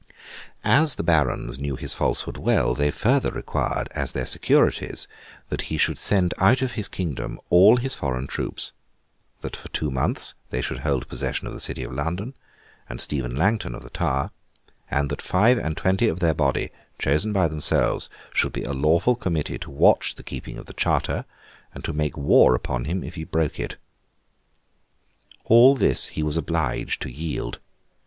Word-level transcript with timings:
As 0.63 0.95
the 0.95 1.03
Barons 1.03 1.59
knew 1.59 1.75
his 1.75 1.93
falsehood 1.93 2.35
well, 2.35 2.73
they 2.73 2.89
further 2.89 3.29
required, 3.29 3.87
as 3.91 4.13
their 4.13 4.25
securities, 4.25 5.07
that 5.49 5.61
he 5.69 5.77
should 5.77 5.99
send 5.99 6.33
out 6.39 6.63
of 6.63 6.71
his 6.71 6.87
kingdom 6.87 7.39
all 7.51 7.77
his 7.77 7.93
foreign 7.93 8.25
troops; 8.25 8.71
that 9.41 9.55
for 9.55 9.67
two 9.67 9.91
months 9.91 10.33
they 10.49 10.59
should 10.59 10.79
hold 10.79 11.07
possession 11.07 11.45
of 11.45 11.53
the 11.53 11.59
city 11.59 11.83
of 11.83 11.91
London, 11.93 12.33
and 12.89 12.99
Stephen 12.99 13.35
Langton 13.35 13.75
of 13.75 13.83
the 13.83 13.91
Tower; 13.91 14.31
and 14.89 15.07
that 15.11 15.21
five 15.21 15.59
and 15.59 15.77
twenty 15.77 16.07
of 16.07 16.19
their 16.19 16.33
body, 16.33 16.71
chosen 16.97 17.31
by 17.31 17.47
themselves, 17.47 18.09
should 18.33 18.53
be 18.53 18.63
a 18.63 18.73
lawful 18.73 19.15
committee 19.15 19.59
to 19.59 19.69
watch 19.69 20.15
the 20.15 20.23
keeping 20.23 20.57
of 20.57 20.65
the 20.65 20.73
charter, 20.73 21.25
and 21.75 21.83
to 21.85 21.93
make 21.93 22.17
war 22.17 22.55
upon 22.55 22.85
him 22.85 23.03
if 23.03 23.13
he 23.13 23.23
broke 23.23 23.59
it. 23.59 23.75
All 25.45 25.75
this 25.75 26.07
he 26.07 26.23
was 26.23 26.37
obliged 26.37 27.03
to 27.03 27.11
yield. 27.11 27.59